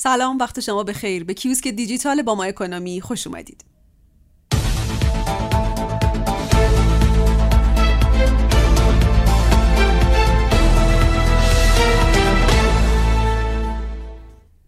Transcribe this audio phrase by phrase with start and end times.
[0.00, 3.64] سلام وقت شما به خیر به کیوسک دیجیتال با ما اکونومی خوش اومدید.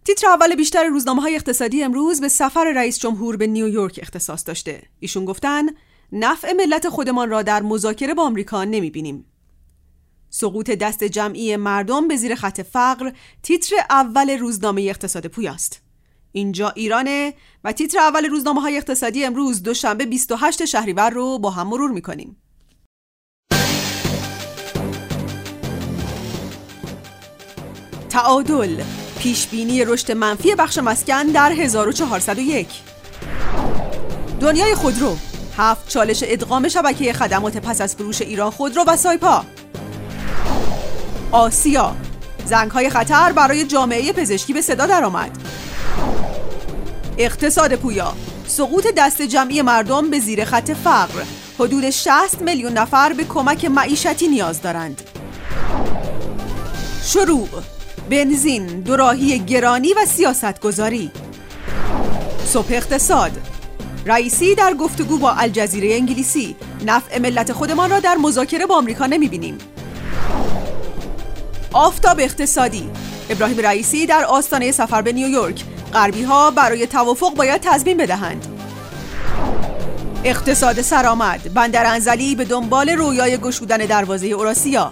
[0.05, 4.83] تیتر اول بیشتر روزنامه های اقتصادی امروز به سفر رئیس جمهور به نیویورک اختصاص داشته.
[5.01, 5.63] ایشون گفتن
[6.13, 9.30] نفع ملت خودمان را در مذاکره با آمریکا نمی‌بینیم.
[10.31, 13.13] سقوط دست جمعی مردم به زیر خط فقر
[13.43, 15.83] تیتر اول روزنامه اقتصاد پویاست
[16.33, 17.35] اینجا ایرانه
[17.65, 22.37] و تیتر اول روزنامه های اقتصادی امروز دوشنبه 28 شهریور رو با هم مرور می‌کنیم.
[28.09, 28.83] تعادل
[29.19, 32.69] پیش بینی رشد منفی بخش مسکن در 1401
[34.41, 35.17] دنیای خودرو
[35.57, 39.45] هفت چالش ادغام شبکه خدمات پس از فروش ایران خودرو و سایپا.
[41.33, 41.97] آسیا.
[42.45, 45.31] زنگ های خطر برای جامعه پزشکی به صدا درآمد.
[47.19, 48.13] اقتصاد پویا.
[48.47, 51.23] سقوط دست جمعی مردم به زیر خط فقر.
[51.59, 55.03] حدود 60 میلیون نفر به کمک معیشتی نیاز دارند.
[57.05, 57.49] شروع.
[58.11, 61.11] بنزین دوراهی گرانی و سیاست گذاری
[62.45, 63.33] صبح اقتصاد.
[64.07, 66.57] رئیسی در گفتگو با الجزیره انگلیسی.
[66.87, 69.59] نفع ملت خودمان را در مذاکره با آمریکا نمی‌بینیم.
[71.73, 72.91] آفتاب اقتصادی.
[73.31, 75.65] ابراهیم رئیسی در آستانه سفر به نیویورک.
[75.93, 78.47] غربی ها برای توافق باید تضمین بدهند.
[80.25, 81.55] اقتصاد سرآمد.
[81.55, 84.91] بندر انزلی به دنبال رویای گشودن دروازه اوراسیا.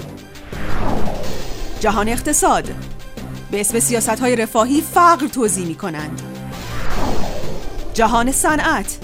[1.81, 2.69] جهان اقتصاد.
[3.51, 6.23] به اسم سیاست های رفاهی فقر توضیح می کنند
[7.95, 8.99] جهان صنعت.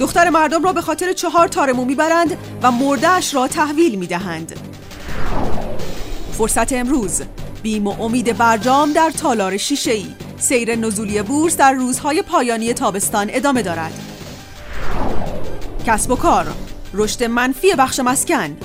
[0.00, 4.69] دختر مردم را به خاطر چهار تارمو می‌برند و مردهش را تحویل می دهند
[6.40, 7.22] فرصت امروز.
[7.62, 10.06] بیم و امید برجام در تالار شیشه ای
[10.38, 13.92] سیر نزولی بورس در روزهای پایانی تابستان ادامه دارد.
[15.86, 16.46] کسب و کار
[16.94, 18.56] رشد منفی بخش مسکن.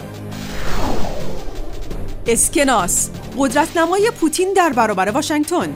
[2.27, 5.75] اسکناس قدرت نمای پوتین در برابر واشنگتن.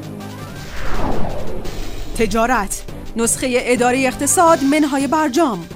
[2.17, 2.83] تجارت
[3.15, 5.67] نسخه اداره اقتصاد منهای برجام.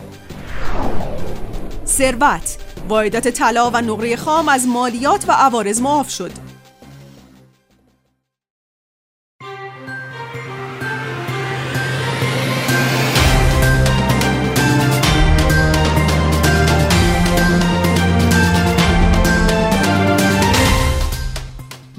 [1.86, 6.32] ثروت واردات طلا و نقره خام از مالیات و عوارض معاف شد.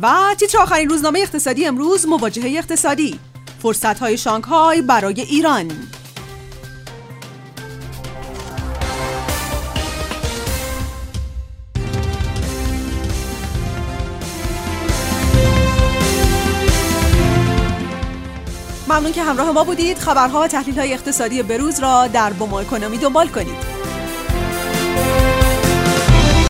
[0.02, 3.18] و تیتر آخرین روزنامه اقتصادی امروز مواجهه اقتصادی.
[3.62, 5.70] فرصت های شانگهای برای ایران.
[18.94, 19.99] ممنون که همراه ما بودید.
[19.99, 23.73] خبرها و تحلیل های اقتصادی بروز را در بومو اکونومی دنبال کنید.